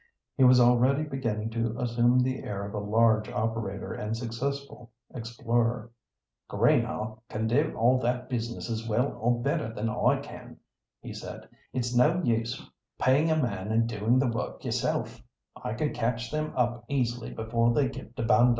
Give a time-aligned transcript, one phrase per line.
[0.35, 5.91] He was already beginning to assume the air of a large operator and successful explorer.
[6.49, 10.57] "Greenhaugh can do all that business as well or better than I can,"
[11.03, 11.47] he said.
[11.71, 12.67] "It's no use
[12.97, 15.21] paying a man and doing the work yourself;
[15.55, 18.49] I can catch them up easily before they get to Banda."